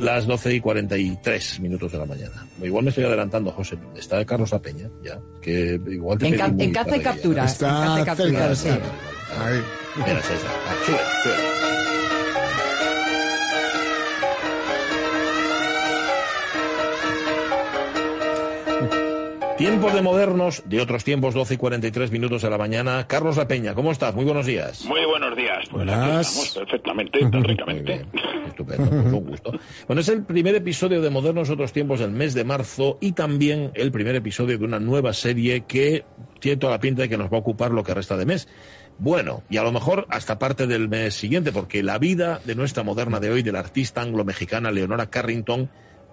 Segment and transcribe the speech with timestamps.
[0.00, 2.46] Las 12 y 43 minutos de la mañana.
[2.62, 3.76] Igual me estoy adelantando, José.
[3.96, 5.18] Está Carlos Apeña, ya.
[5.42, 7.44] Que igual te En, ca- en caza y captura.
[7.46, 7.66] Está
[7.98, 9.40] en caza y captura, cerca, sí.
[9.40, 9.60] Ahí.
[9.96, 10.34] Mira, está.
[10.68, 11.57] Ah, sube, sube.
[19.58, 23.06] Tiempos de modernos, de otros tiempos, 12 y 43 minutos de la mañana.
[23.08, 24.14] Carlos La Peña, ¿cómo estás?
[24.14, 24.84] Muy buenos días.
[24.84, 25.58] Muy buenos días.
[25.68, 25.98] Pues Buenas.
[25.98, 28.06] aquí estamos perfectamente, tan ricamente.
[28.46, 29.52] estupendo, pues un gusto.
[29.88, 33.72] Bueno, es el primer episodio de Modernos Otros Tiempos del mes de marzo y también
[33.74, 36.04] el primer episodio de una nueva serie que
[36.38, 38.46] tiene toda la pinta de que nos va a ocupar lo que resta de mes.
[39.00, 42.84] Bueno, y a lo mejor hasta parte del mes siguiente, porque la vida de nuestra
[42.84, 45.68] moderna de hoy, de la artista anglo-mexicana Leonora Carrington,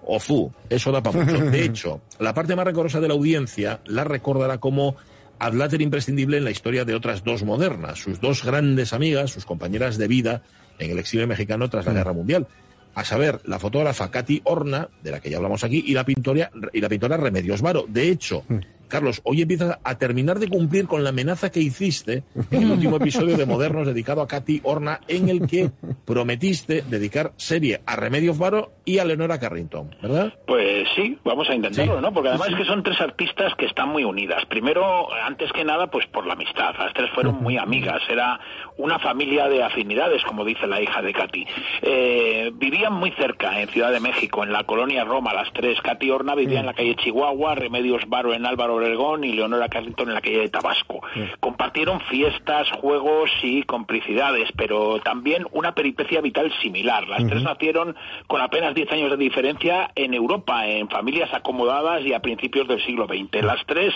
[0.06, 1.44] Ozu, eso da para mucho.
[1.44, 4.96] De hecho, la parte más recorosa de la audiencia la recordará como
[5.38, 9.98] adláter imprescindible en la historia de otras dos modernas, sus dos grandes amigas, sus compañeras
[9.98, 10.42] de vida
[10.78, 12.46] en el exilio mexicano tras la Guerra Mundial.
[12.94, 16.50] A saber, la fotógrafa Katy Horna, de la que ya hablamos aquí, y la pintora,
[16.72, 17.84] y la pintora Remedios Varo.
[17.86, 18.44] De hecho,
[18.88, 22.96] Carlos, hoy empiezas a terminar de cumplir con la amenaza que hiciste en el último
[22.96, 25.70] episodio de Modernos dedicado a Katy Horna, en el que
[26.04, 30.32] prometiste dedicar serie a Remedios Varo y a Leonora Carrington, ¿verdad?
[30.46, 32.02] Pues sí, vamos a intentarlo, Sí.
[32.02, 32.12] ¿no?
[32.12, 34.44] Porque además es que son tres artistas que están muy unidas.
[34.46, 36.74] Primero, antes que nada, pues por la amistad.
[36.78, 38.00] Las tres fueron muy amigas.
[38.08, 38.38] Era
[38.78, 41.46] una familia de afinidades, como dice la hija de Katy.
[41.82, 45.80] Eh, vivían muy cerca, en Ciudad de México, en la colonia Roma, las tres.
[45.80, 50.08] Katy Horna vivía en la calle Chihuahua, Remedios Varo en Álvaro Obregón y Leonora Carrington
[50.08, 51.00] en la calle de Tabasco.
[51.40, 57.08] Compartieron fiestas, juegos y complicidades, pero también una peripecia vital similar.
[57.08, 62.12] Las tres nacieron con apenas 10 años de diferencia en Europa, en familias acomodadas y
[62.12, 63.42] a principios del siglo XX.
[63.42, 63.94] Las tres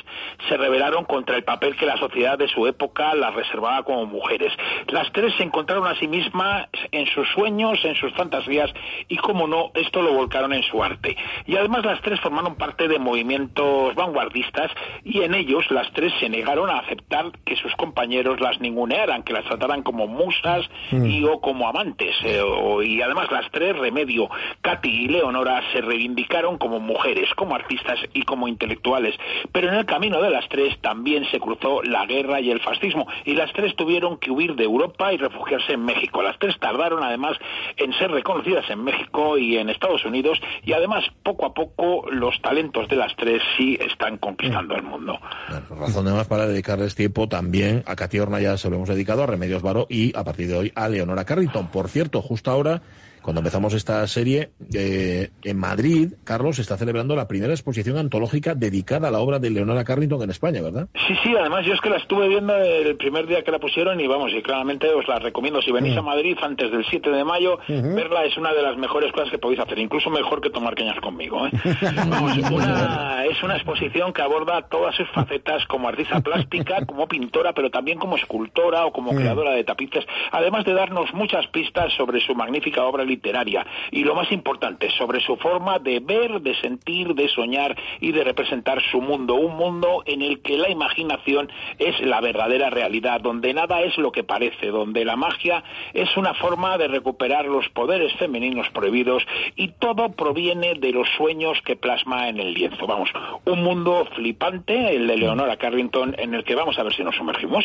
[0.49, 4.53] se rebelaron contra el papel que la sociedad de su época las reservaba como mujeres.
[4.89, 8.71] Las tres se encontraron a sí mismas en sus sueños, en sus fantasías
[9.09, 11.17] y, como no, esto lo volcaron en su arte.
[11.47, 14.71] Y además las tres formaron parte de movimientos vanguardistas
[15.05, 19.33] y en ellos las tres se negaron a aceptar que sus compañeros las ningunearan, que
[19.33, 22.15] las trataran como musas y o como amantes.
[22.25, 24.29] eh, o- y además las tres, Remedio,
[24.63, 29.15] Katy y Leonora, se reivindicaron como mujeres, como artistas y como intelectuales.
[29.53, 33.07] Pero en el camino de las tres también se cruzó la guerra y el fascismo
[33.25, 36.23] y las tres tuvieron que huir de Europa y refugiarse en México.
[36.23, 37.37] Las tres tardaron además
[37.77, 42.41] en ser reconocidas en México y en Estados Unidos y además poco a poco los
[42.43, 45.19] talentos de las tres sí están conquistando el mundo.
[45.49, 48.89] Bueno, razón de más para dedicarles tiempo también a Katy Horna, ya se lo hemos
[48.89, 51.69] dedicado, a Remedios Varo y a partir de hoy a Leonora Carrington.
[51.69, 52.83] Por cierto, justo ahora,
[53.23, 59.09] cuando empezamos esta serie, eh, en Madrid, Carlos está celebrando la primera exposición antológica dedicada
[59.09, 60.89] a la obra de Leonora Carrington en España, ¿verdad?
[61.07, 64.01] Sí, sí, además yo es que la estuve viendo el primer día que la pusieron
[64.01, 65.61] y vamos, y claramente os la recomiendo.
[65.63, 69.13] Si venís a Madrid antes del 7 de mayo, verla es una de las mejores
[69.13, 71.47] cosas que podéis hacer, incluso mejor que tomar cañas conmigo.
[71.47, 71.51] ¿eh?
[72.09, 77.53] Vamos, una- es una exposición que aborda todas sus facetas como artista plástica, como pintora,
[77.53, 82.21] pero también como escultora o como creadora de tapices, además de darnos muchas pistas sobre
[82.21, 87.15] su magnífica obra literaria y lo más importante, sobre su forma de ver, de sentir,
[87.15, 92.01] de soñar y de representar su mundo, un mundo en el que la imaginación es
[92.01, 95.63] la verdadera realidad, donde nada es lo que parece, donde la magia
[95.93, 99.23] es una forma de recuperar los poderes femeninos prohibidos
[99.57, 102.87] y todo proviene de los sueños que plasma en el lienzo.
[102.87, 103.11] Vamos,
[103.45, 107.17] un mundo flipante, el de Leonora Carrington, en el que vamos a ver si nos
[107.17, 107.65] sumergimos.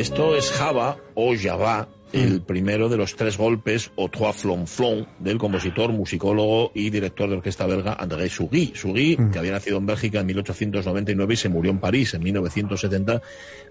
[0.00, 5.36] Esto es Java o Java, el primero de los tres golpes o trois flonflon del
[5.36, 8.72] compositor, musicólogo y director de orquesta belga André Sugui.
[8.74, 13.20] Sugui, que había nacido en Bélgica en 1899 y se murió en París en 1970,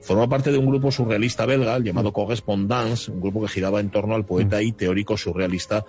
[0.01, 3.89] formó parte de un grupo surrealista belga el llamado Correspondance, un grupo que giraba en
[3.89, 5.83] torno al poeta y teórico surrealista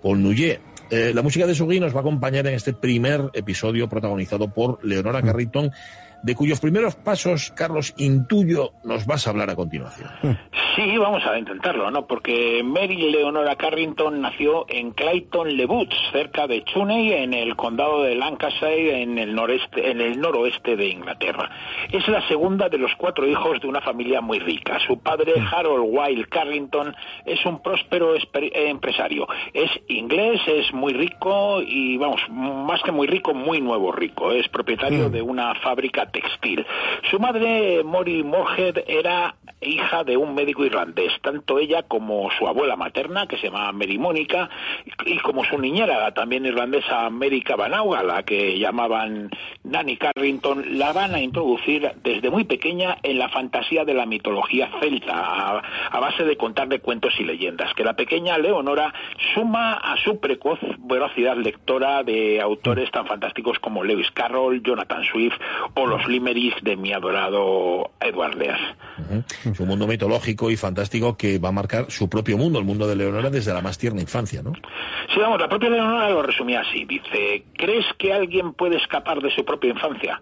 [0.00, 0.60] Paul Nouillet.
[0.90, 4.84] Eh, la música de Sugui nos va a acompañar en este primer episodio protagonizado por
[4.84, 5.72] Leonora Carrington,
[6.22, 10.10] de cuyos primeros pasos, Carlos, intuyo, nos vas a hablar a continuación.
[10.76, 12.06] Sí, vamos a intentarlo, ¿no?
[12.06, 18.02] Porque Mary Leonora Carrington nació en Clayton Le Boots, cerca de Chuney, en el condado
[18.02, 21.50] de Lancashire, en el noreste, en el noroeste de Inglaterra.
[21.90, 24.78] Es la segunda de los cuatro hijos de una familia muy rica.
[24.86, 26.94] Su padre, Harold Wilde Carrington,
[27.24, 28.20] es un próspero eh,
[28.68, 29.26] empresario.
[29.52, 34.30] Es inglés, es muy rico y, vamos, más que muy rico, muy nuevo rico.
[34.32, 36.66] Es propietario de una fábrica textil.
[37.10, 42.76] Su madre, Mori Moorhead, era hija de un médico irlandés, tanto ella como su abuela
[42.76, 44.48] materna, que se llamaba Mary Mónica,
[45.04, 49.30] y como su niñera, también irlandesa Mary Cavanagh, a la que llamaban
[49.64, 54.70] Nanny Carrington, la van a introducir desde muy pequeña en la fantasía de la mitología
[54.80, 58.92] celta, a, base de contarle cuentos y leyendas, que la pequeña Leonora
[59.34, 65.38] suma a su precoz velocidad lectora de autores tan fantásticos como Lewis Carroll, Jonathan Swift
[65.74, 68.30] o los limericks de mi adorado Edward.
[68.30, 69.50] Ujú.
[69.50, 72.86] Es un mundo mitológico y fantástico que va a marcar su propio mundo, el mundo
[72.86, 74.52] de Leonora, desde la más tierna infancia, ¿no?
[75.12, 76.84] Sí, vamos, la propia Leonora lo resumía así.
[76.84, 80.20] Dice, ¿crees que alguien puede escapar de su propia infancia?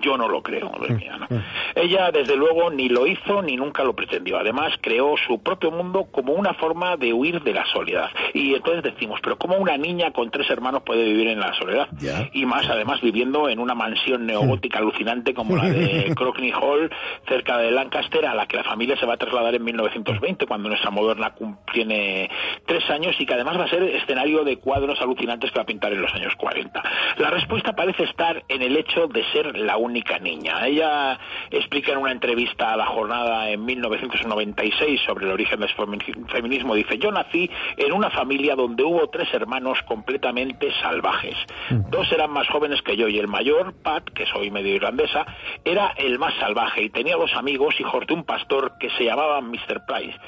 [0.00, 1.26] Yo no lo creo, ¿no?
[1.74, 4.38] Ella, desde luego, ni lo hizo ni nunca lo pretendió.
[4.38, 8.10] Además, creó su propio mundo como una forma de huir de la soledad.
[8.34, 11.88] Y entonces decimos, pero ¿cómo una niña con tres hermanos puede vivir en la soledad?
[12.32, 16.90] Y más, además, viviendo en una mansión neogótica alucinante como la de Crockney Hall,
[17.26, 20.68] cerca de Lancaster, a la que la familia se va a trasladar en 1920, cuando
[20.68, 21.34] nuestra moderna
[21.72, 22.30] tiene
[22.66, 25.66] tres años y que además va a ser escenario de cuadros alucinantes que va a
[25.66, 26.82] pintar en los años 40.
[27.18, 30.66] La respuesta parece estar en el hecho de ser la única niña.
[30.66, 31.18] Ella
[31.50, 36.74] explica en una entrevista a la jornada en 1996 sobre el origen del femi- feminismo,
[36.74, 41.36] dice, yo nací en una familia donde hubo tres hermanos completamente salvajes.
[41.70, 45.26] Dos eran más jóvenes que yo y el mayor, Pat, que soy medio irlandesa,
[45.64, 49.50] era el más salvaje y tenía dos amigos, hijos de un pastor, que se llamaban
[49.50, 49.84] Mr.
[49.86, 50.18] Price.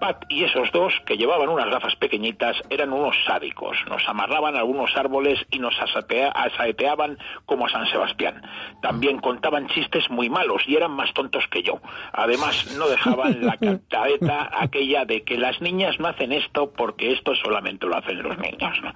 [0.00, 3.76] Pat y esos dos, que llevaban unas gafas pequeñitas, eran unos sádicos.
[3.88, 8.42] Nos amarraban a algunos árboles y nos asatea- asaeteaban como a San Sebastián.
[8.82, 11.80] También contaban chistes muy malos y eran más tontos que yo.
[12.12, 17.34] Además, no dejaban la cantaeta aquella de que las niñas no hacen esto porque esto
[17.36, 18.78] solamente lo hacen los niños.
[18.82, 18.92] ¿no?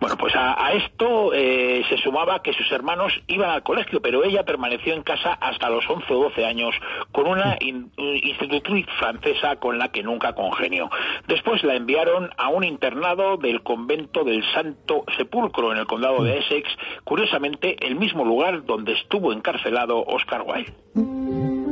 [0.00, 4.24] Bueno, pues a, a esto eh, se sumaba que sus hermanos iban al colegio, pero
[4.24, 6.74] ella permaneció en casa hasta los 11 o 12 años
[7.12, 10.90] con una in- institutriz francesa con la que nunca congenió.
[11.26, 16.38] Después la enviaron a un internado del convento del Santo Sepulcro en el condado de
[16.38, 16.68] Essex,
[17.04, 21.67] curiosamente el mismo lugar donde estuvo encarcelado Oscar Wilde.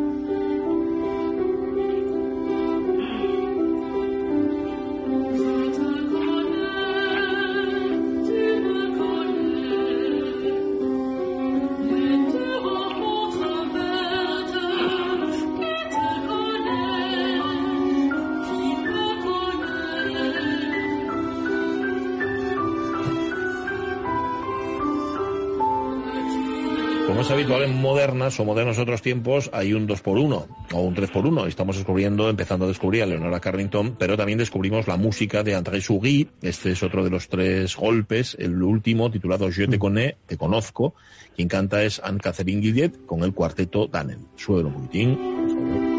[27.37, 31.11] Habitual en modernas o modernos otros tiempos, hay un 2 por 1 o un 3
[31.11, 35.43] por 1 Estamos descubriendo, empezando a descubrir a Leonora Carrington, pero también descubrimos la música
[35.43, 36.29] de André Sougui.
[36.41, 40.95] Este es otro de los tres golpes, el último titulado Je te connais, te conozco.
[41.35, 44.27] Quien canta es Anne-Catherine Guillet con el cuarteto Dannen.
[44.37, 45.96] Suelo un poquitín, por favor.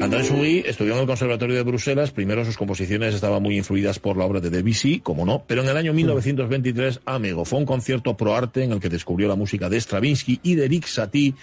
[0.00, 2.12] André Sougui estudió en el Conservatorio de Bruselas.
[2.12, 5.68] Primero sus composiciones estaban muy influidas por la obra de Debussy, como no, pero en
[5.68, 9.68] el año 1923, amigo, fue un concierto pro arte en el que descubrió la música
[9.68, 11.34] de Stravinsky y de Eric Satie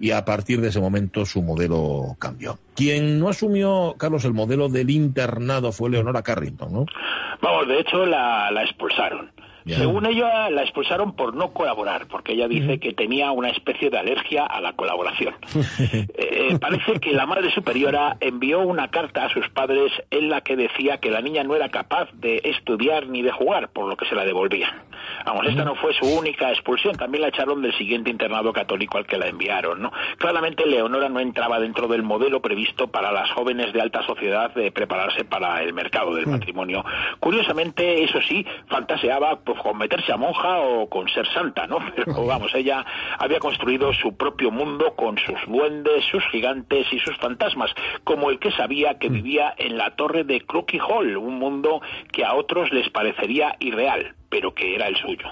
[0.00, 2.58] y a partir de ese momento su modelo cambió.
[2.74, 6.86] Quien no asumió, Carlos, el modelo del internado fue Leonora Carrington, ¿no?
[7.40, 9.30] Vamos, de hecho la, la expulsaron.
[9.66, 13.98] Según ella, la expulsaron por no colaborar, porque ella dice que tenía una especie de
[13.98, 15.34] alergia a la colaboración.
[16.22, 20.56] Eh, parece que la madre superiora envió una carta a sus padres en la que
[20.56, 24.06] decía que la niña no era capaz de estudiar ni de jugar, por lo que
[24.06, 24.70] se la devolvían.
[25.24, 29.06] Vamos, esta no fue su única expulsión, también la echaron del siguiente internado católico al
[29.06, 29.92] que la enviaron, ¿no?
[30.18, 34.72] Claramente Leonora no entraba dentro del modelo previsto para las jóvenes de alta sociedad de
[34.72, 36.84] prepararse para el mercado del matrimonio.
[37.18, 41.78] Curiosamente, eso sí, fantaseaba pues, con meterse a monja o con ser santa, ¿no?
[41.96, 42.84] Pero vamos, ella
[43.18, 47.70] había construido su propio mundo con sus duendes, sus gigantes y sus fantasmas,
[48.04, 51.80] como el que sabía que vivía en la torre de Crookey Hall, un mundo
[52.12, 55.26] que a otros les parecería irreal, pero que era el suyo.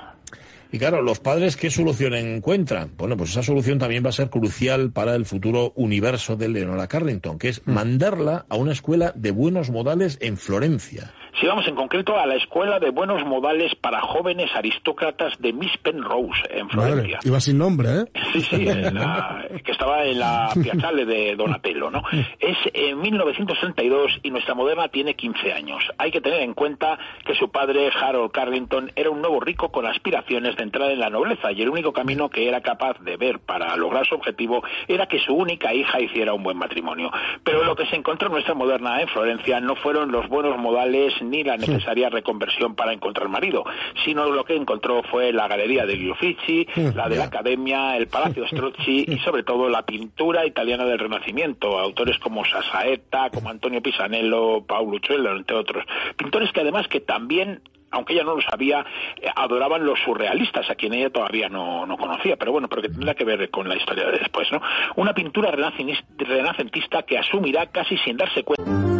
[0.71, 2.93] Y claro, los padres, ¿qué solución encuentran?
[2.99, 6.89] Bueno, pues esa solución también va a ser crucial para el futuro universo de Leonora
[6.89, 11.15] Carrington, que es mandarla a una escuela de buenos modales en Florencia.
[11.41, 15.77] Si vamos en concreto a la Escuela de Buenos Modales para Jóvenes Aristócratas de Miss
[15.83, 17.17] Penrose, en Florencia.
[17.17, 18.05] Madre, iba sin nombre, ¿eh?
[18.33, 22.03] Sí, sí, la- que estaba en la Piazzale de Donatello, ¿no?
[22.41, 25.83] Es en 1962 y nuestra moderna tiene 15 años.
[25.99, 29.87] Hay que tener en cuenta que su padre, Harold Carrington, era un nuevo rico con
[29.87, 33.39] aspiraciones de entrar en la nobleza y el único camino que era capaz de ver
[33.39, 37.11] para lograr su objetivo era que su única hija hiciera un buen matrimonio.
[37.45, 41.15] Pero lo que se encontró en nuestra moderna en Florencia no fueron los buenos modales
[41.31, 43.65] ni la necesaria reconversión para encontrar marido,
[44.05, 48.47] sino lo que encontró fue la galería de Uffizi, la de la Academia, el Palacio
[48.47, 54.65] Strozzi y sobre todo la pintura italiana del Renacimiento, autores como Sasaeta, como Antonio Pisanello,
[54.65, 55.85] Paulo Uccello, entre otros.
[56.17, 58.85] Pintores que además que también aunque ella no lo sabía,
[59.21, 62.89] eh, adoraban los surrealistas, a quien ella todavía no, no conocía, pero bueno, pero que
[62.89, 64.61] tendrá que ver con la historia de después, ¿no?
[64.97, 68.98] Una pintura renacentista que asumirá casi sin darse cuenta.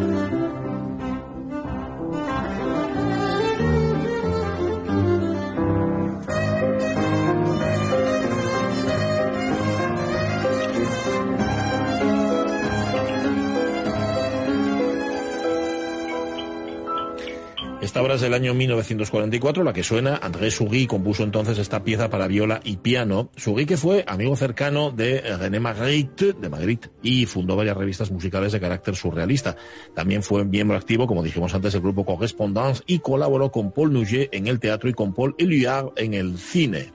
[18.19, 20.17] Del año 1944, la que suena.
[20.21, 23.31] André Sugy compuso entonces esta pieza para viola y piano.
[23.37, 28.51] Sugy que fue amigo cercano de René Magritte, de Magritte, y fundó varias revistas musicales
[28.51, 29.57] de carácter surrealista.
[29.95, 34.35] También fue miembro activo, como dijimos antes, del grupo Correspondance y colaboró con Paul Nouget
[34.35, 36.93] en el teatro y con Paul Éluard en el cine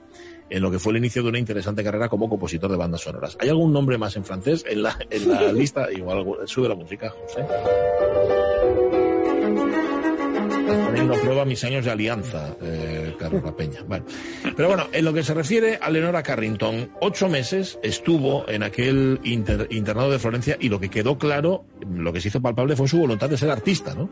[0.50, 3.36] en lo que fue el inicio de una interesante carrera como compositor de bandas sonoras.
[3.40, 5.90] ¿Hay algún nombre más en francés en la, en la lista?
[5.90, 8.43] Igual sube la música, José.
[10.66, 13.80] Poniendo prueba mis años de alianza, eh, Carlos Peña.
[14.56, 19.20] Pero bueno, en lo que se refiere a Leonora Carrington, ocho meses estuvo en aquel
[19.24, 22.88] inter- internado de Florencia y lo que quedó claro, lo que se hizo palpable fue
[22.88, 24.10] su voluntad de ser artista, ¿no?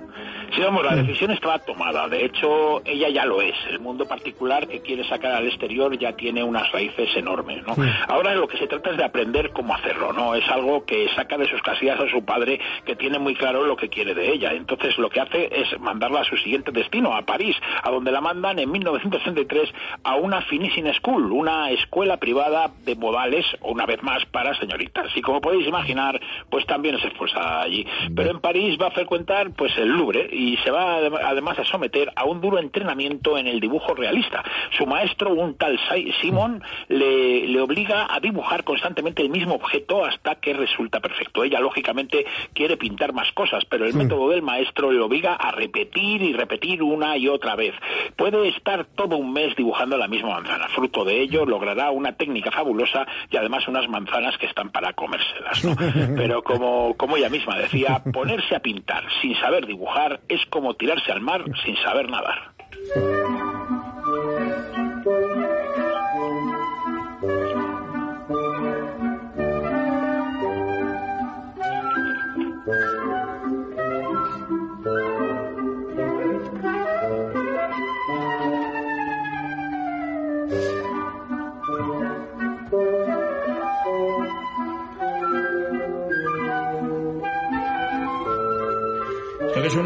[0.54, 2.08] Sí, vamos, la decisión estaba tomada.
[2.08, 3.54] De hecho, ella ya lo es.
[3.70, 7.74] El mundo particular que quiere sacar al exterior ya tiene unas raíces enormes, ¿no?
[8.08, 10.34] Ahora lo que se trata es de aprender cómo hacerlo, ¿no?
[10.34, 13.76] Es algo que saca de sus casillas a su padre, que tiene muy claro lo
[13.76, 14.52] que quiere de ella.
[14.52, 18.20] Entonces, lo que hace es mandarla a su siguiente destino, a París, a donde la
[18.20, 19.72] mandan en 1963
[20.04, 25.16] a una Finishing School, una escuela privada de modales, una vez más, para señoritas.
[25.16, 27.86] Y como podéis imaginar, pues también se esfuerza allí.
[28.14, 31.64] Pero en París va a frecuentar, pues, el Louvre y se va adem- además a
[31.64, 34.42] someter a un duro entrenamiento en el dibujo realista.
[34.76, 35.78] Su maestro, un tal
[36.20, 41.44] Simon, le, le obliga a dibujar constantemente el mismo objeto hasta que resulta perfecto.
[41.44, 46.22] Ella, lógicamente, quiere pintar más cosas, pero el método del maestro le obliga a repetir
[46.22, 47.74] y repetir una y otra vez.
[48.16, 50.68] Puede estar todo un mes dibujando la misma manzana.
[50.68, 55.64] Fruto de ello, logrará una técnica fabulosa y además unas manzanas que están para comérselas.
[55.64, 55.76] ¿no?
[56.16, 61.12] Pero como, como ella misma decía, ponerse a pintar sin saber dibujar es como tirarse
[61.12, 62.52] al mar sin saber nadar.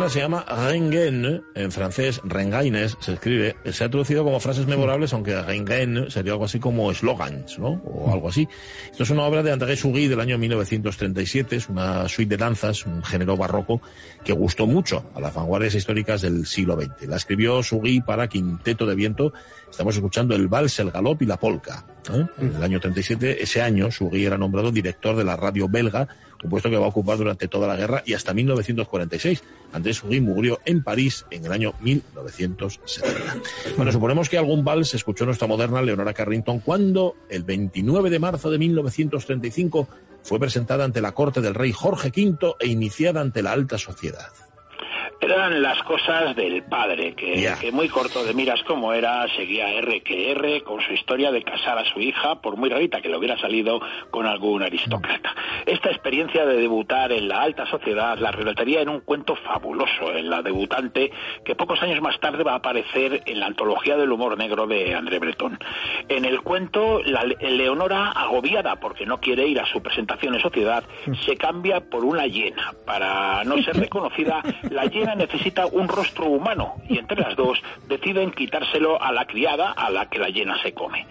[0.08, 5.42] Se llama rengaine, en francés rengaines se escribe, se ha traducido como frases memorables, aunque
[5.42, 7.82] rengaine sería algo así como slogans, ¿no?
[7.84, 8.48] O algo así.
[8.88, 12.86] Esto es una obra de André Sugy del año 1937, es una suite de danzas,
[12.86, 13.82] un género barroco
[14.25, 17.08] que gustó mucho a las vanguardias históricas del siglo XX.
[17.08, 19.32] La escribió Sugy para Quinteto de Viento,
[19.68, 21.84] estamos escuchando el vals, el galop y la polka.
[22.14, 26.08] En el año 37, ese año, Sugy era nombrado director de la radio belga,
[26.42, 29.42] un puesto que va a ocupar durante toda la guerra y hasta 1946.
[29.72, 33.36] Andrés Sugy murió en París en el año 1970.
[33.76, 38.50] Bueno, suponemos que algún vals escuchó nuestra moderna Leonora Carrington cuando, el 29 de marzo
[38.50, 39.88] de 1935,
[40.22, 44.32] fue presentada ante la corte del rey Jorge V e iniciada ante la alta sociedad.
[45.18, 47.40] Eran las cosas del padre, que,
[47.73, 51.78] muy corto de miras como era, seguía R que R con su historia de casar
[51.78, 53.80] a su hija, por muy rarita que le hubiera salido
[54.11, 55.35] con algún aristócrata.
[55.64, 60.28] Esta experiencia de debutar en la alta sociedad la relataría en un cuento fabuloso, en
[60.30, 61.11] la debutante,
[61.44, 64.94] que pocos años más tarde va a aparecer en la antología del humor negro de
[64.94, 65.58] André Breton.
[66.08, 70.40] En el cuento, la Le- Leonora, agobiada porque no quiere ir a su presentación en
[70.42, 70.85] sociedad,
[71.25, 72.75] se cambia por una hiena.
[72.85, 78.32] Para no ser reconocida, la hiena necesita un rostro humano y entre las dos deciden
[78.32, 81.06] quitárselo a la criada a la que la hiena se come.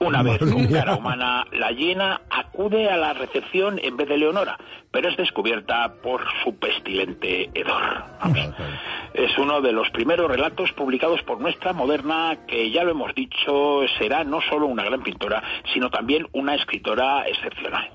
[0.00, 4.56] Una vez con cara humana, la hiena acude a la recepción en vez de Leonora,
[4.90, 8.04] pero es descubierta por su pestilente hedor.
[8.18, 8.38] Vamos.
[9.12, 13.82] Es uno de los primeros relatos publicados por nuestra moderna que, ya lo hemos dicho,
[13.98, 15.42] será no solo una gran pintora,
[15.74, 17.90] sino también una escritora excepcional.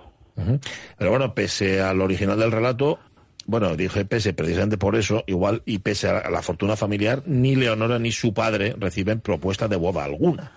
[0.97, 3.00] Pero bueno, pese al original del relato,
[3.46, 8.00] bueno, dije pese precisamente por eso, igual y pese a la fortuna familiar, ni Leonora
[8.00, 10.52] ni su padre reciben propuesta de boda alguna.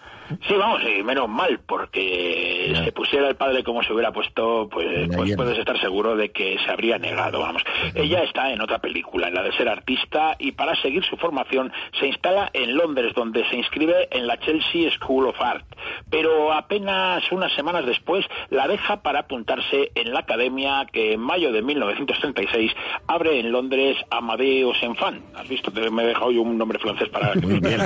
[0.46, 5.08] Sí, vamos, y menos mal, porque Si pusiera el padre como se hubiera puesto, pues,
[5.14, 7.62] pues puedes estar seguro de que se habría negado, vamos.
[7.94, 11.72] Ella está en otra película, en la de ser artista, y para seguir su formación
[11.98, 15.64] se instala en Londres, donde se inscribe en la Chelsea School of Art.
[16.10, 21.52] Pero apenas unas semanas después la deja para apuntarse en la academia que en mayo
[21.52, 22.72] de 1936
[23.06, 25.22] abre en Londres Amadeus Enfant.
[25.36, 25.70] ¿Has visto?
[25.90, 27.76] Me he dejado yo un nombre francés para que me.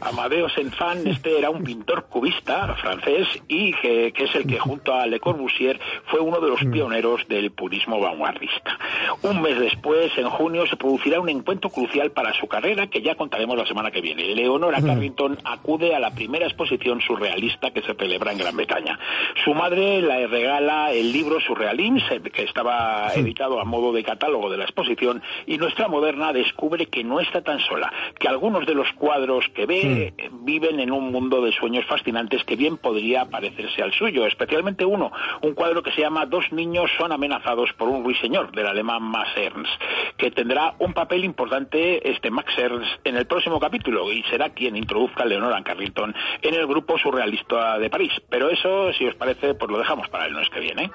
[0.00, 4.94] Amadeus Enfant, este era un pintor cubista francés y que, que es el que junto
[4.94, 8.78] a Le Corbusier fue uno de los pioneros del purismo vanguardista.
[9.22, 13.14] Un mes después, en junio, se producirá un encuentro crucial para su carrera que ya
[13.14, 14.34] contaremos la semana que viene.
[14.34, 18.98] Leonora Carrington acude a la primera exposición surrealista que se celebra en Gran Bretaña.
[19.44, 24.58] Su madre le regala el libro Surrealism, que estaba editado a modo de catálogo de
[24.58, 28.92] la exposición, y nuestra moderna descubre que no está tan sola, que algunos de los
[28.92, 33.26] cuadros que ve eh, viven en un mundo de sueños fascinantes que bien podría
[33.70, 35.12] parecerse al suyo, especialmente uno,
[35.42, 39.30] un cuadro que se llama Dos niños son amenazados por un ruiseñor, del alemán Max
[39.36, 39.70] Ernst,
[40.16, 44.76] que tendrá un papel importante este Max Ernst en el próximo capítulo y será quien
[44.76, 48.12] introduzca a Leonora Carrington en el grupo surrealista de París.
[48.28, 50.90] Pero eso, si os parece, pues lo dejamos para el mes que viene.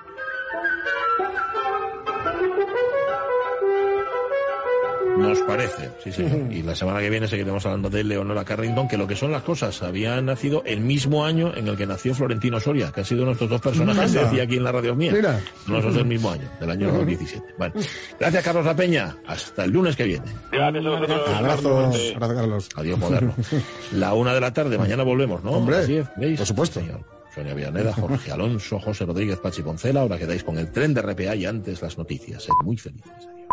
[5.18, 6.52] Nos parece, sí, señor.
[6.52, 9.44] Y la semana que viene seguiremos hablando de Leonora Carrington, que lo que son las
[9.44, 13.26] cosas, había nacido el mismo año en el que nació Florentino Soria, que han sido
[13.26, 14.24] nuestros dos personajes, Anda.
[14.26, 15.12] decía aquí en la radio mía.
[15.14, 15.40] Mira.
[15.68, 17.56] No son del mismo año, del año 2017.
[17.58, 17.74] Bueno,
[18.20, 19.16] gracias Carlos La Peña.
[19.26, 20.26] Hasta el lunes que viene.
[20.52, 21.30] Gracias a vosotros.
[21.30, 21.80] Abrazo,
[22.16, 22.70] abrazo, Carlos.
[22.76, 23.34] Adiós, moderno.
[23.94, 25.52] La una de la tarde, mañana volvemos, ¿no?
[25.52, 26.38] Hombre, ¿veis?
[26.38, 26.80] por supuesto.
[26.80, 27.02] Señor.
[27.34, 30.02] Sonia Villaneda, Jorge Alonso, José Rodríguez, Pachi Poncela.
[30.02, 32.44] Ahora quedáis con el tren de RPA y antes las noticias.
[32.44, 33.12] Sed muy felices.
[33.12, 33.45] Adiós.